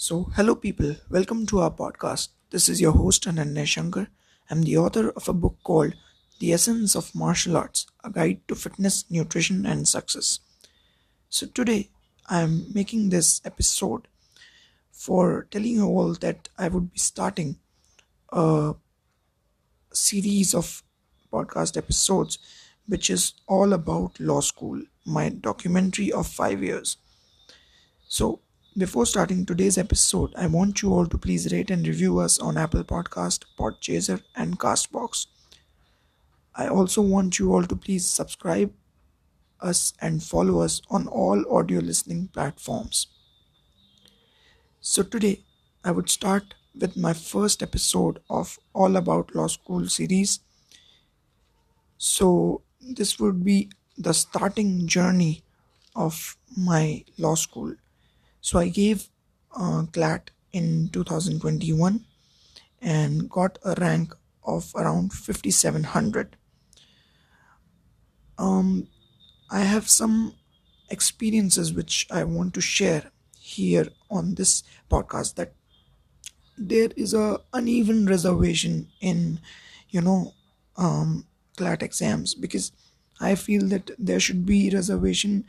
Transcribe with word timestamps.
So, 0.00 0.30
hello 0.36 0.54
people, 0.54 0.94
welcome 1.10 1.44
to 1.46 1.58
our 1.58 1.72
podcast. 1.72 2.28
This 2.50 2.68
is 2.68 2.80
your 2.80 2.92
host 2.92 3.24
Ananya 3.24 3.66
Shankar. 3.66 4.06
I'm 4.48 4.62
the 4.62 4.76
author 4.76 5.10
of 5.10 5.28
a 5.28 5.32
book 5.32 5.56
called 5.64 5.94
The 6.38 6.52
Essence 6.52 6.94
of 6.94 7.12
Martial 7.16 7.56
Arts 7.56 7.84
A 8.04 8.08
Guide 8.08 8.46
to 8.46 8.54
Fitness, 8.54 9.06
Nutrition, 9.10 9.66
and 9.66 9.88
Success. 9.88 10.38
So, 11.28 11.46
today 11.48 11.90
I'm 12.28 12.72
making 12.72 13.08
this 13.08 13.40
episode 13.44 14.06
for 14.92 15.48
telling 15.50 15.72
you 15.72 15.86
all 15.86 16.14
that 16.14 16.48
I 16.56 16.68
would 16.68 16.92
be 16.92 16.98
starting 17.00 17.56
a 18.28 18.74
series 19.92 20.54
of 20.54 20.84
podcast 21.32 21.76
episodes 21.76 22.38
which 22.86 23.10
is 23.10 23.32
all 23.48 23.72
about 23.72 24.20
law 24.20 24.42
school, 24.42 24.80
my 25.04 25.28
documentary 25.28 26.12
of 26.12 26.28
five 26.28 26.62
years. 26.62 26.98
So, 28.06 28.42
before 28.78 29.04
starting 29.04 29.44
today's 29.44 29.76
episode, 29.76 30.32
I 30.36 30.46
want 30.46 30.82
you 30.82 30.94
all 30.94 31.06
to 31.06 31.18
please 31.18 31.52
rate 31.52 31.68
and 31.68 31.84
review 31.84 32.20
us 32.20 32.38
on 32.38 32.56
Apple 32.56 32.84
Podcast, 32.84 33.44
Podchaser, 33.58 34.22
and 34.36 34.56
Castbox. 34.56 35.26
I 36.54 36.68
also 36.68 37.02
want 37.02 37.40
you 37.40 37.52
all 37.52 37.64
to 37.64 37.74
please 37.74 38.06
subscribe 38.06 38.72
us 39.60 39.94
and 40.00 40.22
follow 40.22 40.60
us 40.60 40.80
on 40.90 41.08
all 41.08 41.44
audio 41.52 41.80
listening 41.80 42.28
platforms. 42.28 43.08
So 44.80 45.02
today 45.02 45.40
I 45.82 45.90
would 45.90 46.08
start 46.08 46.54
with 46.78 46.96
my 46.96 47.14
first 47.14 47.64
episode 47.64 48.20
of 48.30 48.60
All 48.74 48.96
About 48.96 49.34
Law 49.34 49.48
School 49.48 49.88
series. 49.88 50.38
So 51.96 52.62
this 52.80 53.18
would 53.18 53.44
be 53.44 53.70
the 53.96 54.14
starting 54.14 54.86
journey 54.86 55.42
of 55.96 56.36
my 56.56 57.04
law 57.18 57.34
school 57.34 57.74
so 58.40 58.58
I 58.58 58.68
gave 58.68 59.08
uh, 59.56 59.84
CLAT 59.92 60.30
in 60.52 60.88
2021 60.92 62.04
and 62.80 63.28
got 63.28 63.58
a 63.64 63.74
rank 63.78 64.14
of 64.44 64.72
around 64.74 65.12
5700. 65.12 66.36
Um, 68.38 68.88
I 69.50 69.60
have 69.60 69.88
some 69.90 70.34
experiences 70.90 71.72
which 71.72 72.06
I 72.10 72.24
want 72.24 72.54
to 72.54 72.60
share 72.60 73.10
here 73.38 73.88
on 74.10 74.34
this 74.34 74.62
podcast 74.90 75.34
that 75.34 75.52
there 76.56 76.90
is 76.96 77.14
a 77.14 77.40
uneven 77.52 78.06
reservation 78.06 78.88
in 79.00 79.40
you 79.90 80.00
know 80.00 80.34
um, 80.76 81.26
CLAT 81.56 81.82
exams 81.82 82.34
because 82.34 82.72
I 83.20 83.34
feel 83.34 83.66
that 83.68 83.90
there 83.98 84.20
should 84.20 84.44
be 84.46 84.70
reservation 84.70 85.44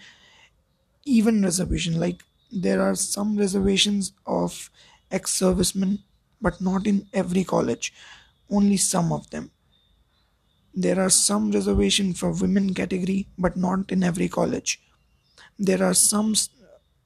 even 1.06 1.44
reservation 1.44 2.00
like 2.00 2.24
there 2.52 2.82
are 2.82 2.96
some 2.96 3.38
reservations 3.38 4.14
of 4.26 4.70
ex 5.12 5.32
servicemen, 5.34 6.04
but 6.42 6.62
not 6.62 6.88
in 6.88 7.08
every 7.14 7.44
college, 7.44 7.94
only 8.50 8.78
some 8.78 9.12
of 9.12 9.30
them. 9.30 9.52
There 10.74 11.00
are 11.00 11.10
some 11.10 11.52
reservation 11.52 12.14
for 12.14 12.32
women 12.32 12.74
category, 12.74 13.28
but 13.38 13.56
not 13.58 13.92
in 13.92 14.04
every 14.04 14.28
college. 14.30 14.82
There 15.60 15.84
are 15.84 15.94
some 15.94 16.36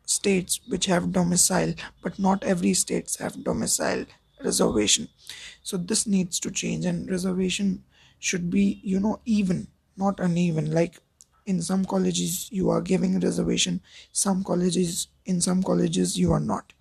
states 0.05 0.59
which 0.67 0.85
have 0.87 1.11
domicile, 1.11 1.73
but 2.01 2.19
not 2.19 2.43
every 2.43 2.73
states 2.73 3.17
have 3.17 3.43
domicile 3.43 4.05
reservation. 4.43 5.09
So 5.63 5.77
this 5.77 6.05
needs 6.07 6.39
to 6.41 6.51
change, 6.51 6.85
and 6.85 7.09
reservation 7.09 7.83
should 8.19 8.49
be, 8.49 8.81
you 8.83 8.99
know, 8.99 9.19
even, 9.25 9.67
not 9.97 10.19
uneven. 10.19 10.71
Like 10.71 10.99
in 11.45 11.61
some 11.61 11.85
colleges 11.85 12.49
you 12.51 12.69
are 12.69 12.81
giving 12.81 13.19
reservation 13.19 13.81
some 14.11 14.43
colleges 14.43 15.07
in 15.25 15.41
some 15.41 15.63
colleges 15.63 16.17
you 16.17 16.31
are 16.31 16.39
not. 16.39 16.73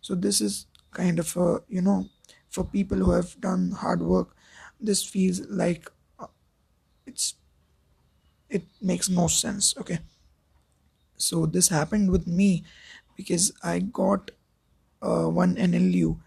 So 0.00 0.14
this 0.14 0.40
is 0.40 0.66
kind 0.92 1.18
of 1.18 1.36
a 1.36 1.62
you 1.68 1.82
know 1.82 2.06
for 2.50 2.64
people 2.64 2.98
who 2.98 3.12
have 3.12 3.40
done 3.40 3.72
hard 3.72 4.02
work 4.02 4.36
this 4.80 5.04
feels 5.04 5.40
like 5.48 5.90
uh, 6.18 6.26
it's 7.06 7.34
it 8.48 8.64
makes 8.80 9.08
no 9.08 9.26
sense 9.28 9.76
okay? 9.78 9.98
So 11.16 11.46
this 11.46 11.68
happened 11.68 12.10
with 12.10 12.26
me 12.26 12.64
because 13.16 13.52
i 13.62 13.78
got 13.80 14.30
uh, 15.02 15.26
one 15.28 15.56
nlu 15.56 16.18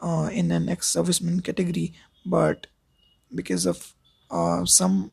uh, 0.00 0.30
in 0.32 0.50
an 0.52 0.68
ex-serviceman 0.68 1.42
category 1.44 1.94
but 2.26 2.66
because 3.34 3.66
of 3.66 3.94
uh, 4.30 4.64
some 4.64 5.12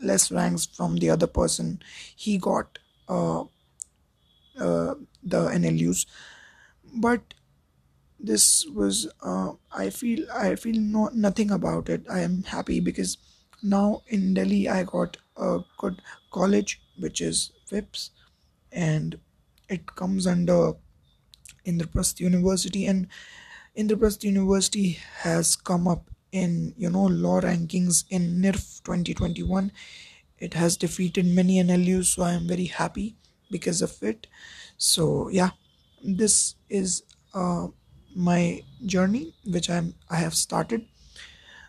less 0.00 0.30
ranks 0.30 0.66
from 0.66 0.96
the 0.96 1.10
other 1.10 1.26
person. 1.26 1.80
He 2.14 2.38
got 2.38 2.78
uh, 3.08 3.44
uh, 4.58 4.94
the 5.22 5.40
nlus 5.50 6.06
but 6.94 7.34
this 8.18 8.66
was 8.74 9.06
uh, 9.22 9.52
i 9.72 9.90
feel 9.90 10.26
i 10.32 10.54
feel 10.54 10.80
no, 10.80 11.10
nothing 11.12 11.50
about 11.50 11.88
it. 11.88 12.02
I 12.10 12.20
am 12.20 12.42
happy 12.44 12.80
because 12.80 13.18
now 13.62 14.02
in 14.08 14.34
delhi 14.34 14.68
i 14.68 14.82
got 14.84 15.16
a 15.36 15.60
good 15.78 16.00
college 16.32 16.80
which 16.98 17.20
is 17.20 17.52
vips 17.70 18.10
and 18.72 19.18
it 19.68 19.94
comes 19.96 20.26
under 20.26 20.74
indraprasth 21.66 22.20
university. 22.20 22.86
And 22.86 23.08
indraprasth 23.76 24.22
university 24.24 24.98
has 25.18 25.56
come 25.56 25.88
up 25.88 26.10
in 26.42 26.74
you 26.76 26.90
know 26.90 27.04
law 27.04 27.40
rankings 27.40 28.04
in 28.10 28.40
NIRF 28.42 28.82
2021. 28.84 29.72
It 30.38 30.54
has 30.54 30.76
defeated 30.76 31.26
many 31.26 31.58
NLUs, 31.60 32.14
so 32.14 32.22
I 32.22 32.32
am 32.34 32.46
very 32.48 32.66
happy 32.66 33.16
because 33.50 33.82
of 33.82 34.02
it. 34.02 34.26
So 34.78 35.28
yeah, 35.28 35.50
this 36.04 36.56
is 36.68 37.02
uh, 37.34 37.68
my 38.14 38.62
journey 38.84 39.34
which 39.46 39.70
I'm 39.70 39.94
I 40.10 40.16
have 40.16 40.34
started. 40.34 40.86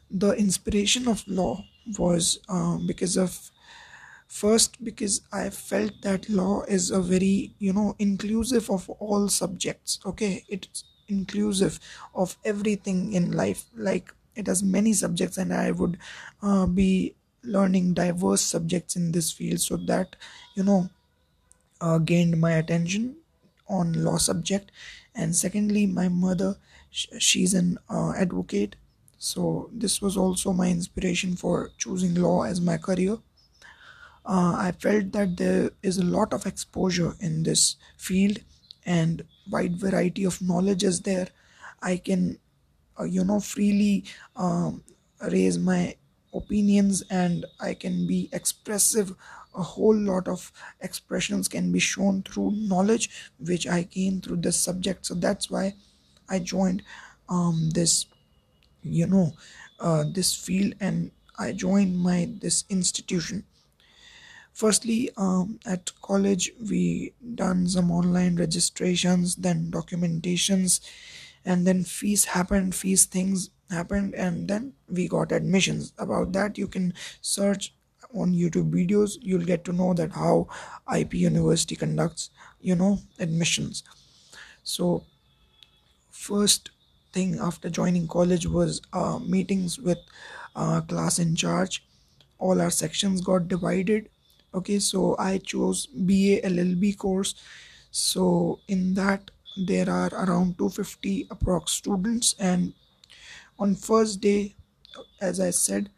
The 0.09 0.31
inspiration 0.33 1.07
of 1.07 1.27
law 1.27 1.63
was 1.97 2.39
uh, 2.49 2.77
because 2.85 3.17
of 3.17 3.51
first 4.27 4.83
because 4.83 5.21
i 5.33 5.49
felt 5.49 5.93
that 6.03 6.29
law 6.29 6.63
is 6.63 6.91
a 6.91 7.01
very 7.01 7.55
you 7.59 7.73
know 7.73 7.95
inclusive 7.99 8.69
of 8.69 8.89
all 8.89 9.29
subjects 9.29 9.99
okay 10.05 10.43
it's 10.49 10.83
inclusive 11.07 11.79
of 12.15 12.37
everything 12.45 13.13
in 13.13 13.31
life 13.31 13.65
like 13.75 14.13
it 14.37 14.47
has 14.47 14.63
many 14.63 14.93
subjects 14.93 15.37
and 15.37 15.53
i 15.53 15.71
would 15.71 15.97
uh, 16.41 16.65
be 16.65 17.15
learning 17.43 17.93
diverse 17.93 18.41
subjects 18.41 18.95
in 18.95 19.11
this 19.11 19.31
field 19.31 19.59
so 19.59 19.77
that 19.77 20.15
you 20.55 20.63
know 20.63 20.89
uh, 21.81 21.97
gained 21.97 22.39
my 22.39 22.53
attention 22.53 23.17
on 23.67 23.93
law 24.03 24.17
subject. 24.17 24.71
And 25.15 25.35
secondly 25.35 25.85
my 25.87 26.07
mother 26.07 26.57
sh- 26.89 27.07
she's 27.19 27.53
an 27.53 27.77
uh, 27.89 28.13
advocate. 28.13 28.75
So 29.17 29.69
this 29.73 30.01
was 30.01 30.15
also 30.17 30.53
my 30.53 30.69
inspiration 30.69 31.35
for 31.35 31.71
choosing 31.77 32.15
law 32.15 32.43
as 32.43 32.61
my 32.61 32.77
career. 32.77 33.17
Uh, 34.25 34.55
i 34.59 34.71
felt 34.73 35.13
that 35.13 35.37
there 35.37 35.71
is 35.81 35.97
a 35.97 36.03
lot 36.03 36.33
of 36.33 36.45
exposure 36.45 37.15
in 37.21 37.43
this 37.43 37.77
field 37.97 38.39
and 38.85 39.23
wide 39.49 39.77
variety 39.79 40.25
of 40.25 40.41
knowledge 40.41 40.83
is 40.83 41.01
there. 41.01 41.27
I 41.81 41.97
can 41.97 42.39
you 43.05 43.23
know 43.23 43.39
freely 43.39 44.03
um, 44.35 44.83
raise 45.31 45.57
my 45.57 45.95
opinions 46.33 47.03
and 47.09 47.45
i 47.59 47.73
can 47.73 48.05
be 48.07 48.29
expressive. 48.31 49.13
A 49.55 49.63
whole 49.63 49.95
lot 49.95 50.27
of 50.27 50.51
expressions 50.81 51.47
can 51.47 51.71
be 51.71 51.79
shown 51.79 52.21
through 52.21 52.51
knowledge 52.51 53.09
which 53.39 53.65
i 53.67 53.83
gain 53.83 54.21
through 54.21 54.37
this 54.37 54.57
subject. 54.57 55.05
So 55.05 55.15
that's 55.15 55.49
why 55.49 55.73
i 56.29 56.39
joined 56.39 56.83
um, 57.29 57.69
this 57.71 58.05
you 58.83 59.07
know 59.07 59.33
uh, 59.79 60.05
this 60.13 60.35
field 60.35 60.75
and 60.79 61.11
i 61.39 61.51
joined 61.53 61.97
my 61.99 62.29
this 62.41 62.65
institution. 62.69 63.45
Firstly 64.53 65.11
um, 65.17 65.59
at 65.65 65.91
college 66.01 66.51
we 66.59 67.13
done 67.35 67.67
some 67.67 67.91
online 67.91 68.35
registrations 68.37 69.35
then 69.35 69.69
documentations 69.71 70.79
and 71.45 71.65
then 71.67 71.83
fees 71.83 72.25
happened 72.25 72.75
fees 72.75 73.05
things 73.05 73.49
happened 73.69 74.13
and 74.15 74.47
then 74.47 74.73
we 74.89 75.07
got 75.07 75.31
admissions. 75.31 75.93
About 75.97 76.33
that 76.33 76.57
you 76.57 76.67
can 76.67 76.93
search 77.21 77.73
on 78.13 78.33
youtube 78.33 78.71
videos. 78.71 79.17
You'll 79.21 79.45
get 79.45 79.65
to 79.65 79.73
know 79.73 79.93
that 79.93 80.13
how 80.13 80.47
ip 80.95 81.13
university 81.13 81.75
conducts 81.75 82.29
you 82.61 82.75
know 82.75 82.99
admissions. 83.19 83.83
So 84.63 85.05
first 86.11 86.69
thing 87.13 87.39
after 87.39 87.69
joining 87.69 88.07
college 88.07 88.45
was 88.45 88.81
uh, 88.93 89.19
meetings 89.19 89.79
with 89.79 89.99
uh, 90.55 90.81
class 90.81 91.19
in 91.19 91.35
charge. 91.35 91.85
All 92.39 92.61
our 92.61 92.71
sections 92.71 93.21
got 93.21 93.47
divided. 93.47 94.09
Okay 94.53 94.79
so 94.79 95.15
i 95.19 95.37
chose 95.37 95.87
ba 95.87 96.41
llb 96.43 96.97
course. 96.97 97.35
So 97.91 98.59
in 98.67 98.93
that 98.95 99.31
there 99.65 99.89
are 99.89 100.09
around 100.13 100.57
250 100.57 101.25
approx 101.25 101.69
students 101.69 102.35
and 102.39 102.73
on 103.59 103.75
first 103.75 104.21
day 104.21 104.55
as 105.21 105.39
i 105.39 105.49
said 105.49 105.89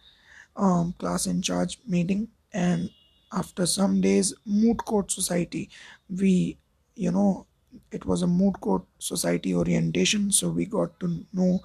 um, 0.55 0.93
class 0.99 1.25
in 1.27 1.41
charge 1.41 1.79
meeting 1.87 2.27
and 2.53 2.89
after 3.31 3.65
some 3.65 4.01
days 4.01 4.33
moot 4.45 4.77
court 4.85 5.11
society. 5.11 5.69
We 6.09 6.57
you 6.95 7.11
know 7.11 7.45
it 7.91 8.05
was 8.05 8.21
a 8.21 8.27
moot 8.27 8.59
court 8.61 8.83
society 8.99 9.53
orientation 9.55 10.31
so 10.31 10.49
we 10.49 10.65
got 10.65 10.99
to 10.99 11.25
know 11.33 11.61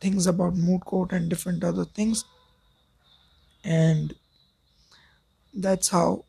things 0.00 0.26
about 0.26 0.54
moot 0.56 0.84
court 0.84 1.12
and 1.12 1.28
different 1.28 1.64
other 1.64 1.84
things. 1.84 2.24
And 3.64 4.14
that's 5.54 5.88
how 5.88 6.24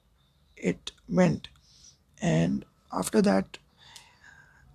it 0.57 0.91
went. 1.07 1.49
And 2.21 2.65
after 2.91 3.21
that 3.21 3.57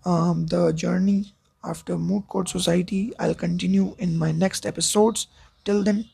um, 0.04 0.46
the 0.46 0.72
journey 0.72 1.34
after 1.64 1.96
moot 1.96 2.26
court 2.28 2.48
society 2.48 3.12
i'll 3.18 3.34
continue 3.34 3.94
in 3.98 4.16
my 4.18 4.32
next 4.32 4.66
episodes 4.66 5.26
till 5.64 5.82
then 5.82 6.08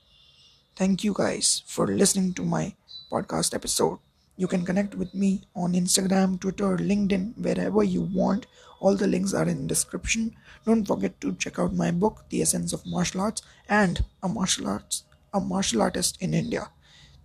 thank 0.77 1.05
you 1.05 1.15
guys 1.17 1.63
for 1.67 1.87
listening 1.87 2.33
to 2.33 2.45
my 2.45 2.75
podcast 3.11 3.55
episode 3.55 3.99
you 4.37 4.47
can 4.47 4.65
connect 4.65 4.95
with 4.95 5.13
me 5.13 5.43
on 5.55 5.75
Instagram, 5.75 6.41
Twitter, 6.41 6.79
LinkedIn, 6.79 7.37
wherever 7.37 7.83
you 7.85 8.01
want. 8.01 8.47
All 8.81 8.97
the 8.97 9.07
links 9.07 9.35
are 9.35 9.47
in 9.47 9.67
description. 9.67 10.35
Don't 10.65 10.87
forget 10.87 11.21
to 11.21 11.35
check 11.35 11.59
out 11.59 11.75
my 11.75 11.91
book, 11.91 12.25
The 12.31 12.41
Essence 12.41 12.73
of 12.73 12.87
Martial 12.87 13.21
Arts, 13.21 13.43
and 13.69 14.03
a 14.23 14.29
martial 14.31 14.67
arts 14.67 15.05
a 15.33 15.41
martial 15.41 15.83
artist 15.83 16.17
in 16.21 16.35
India. 16.35 16.71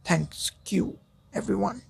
Thank 0.04 0.30
you, 0.68 1.00
everyone. 1.34 1.82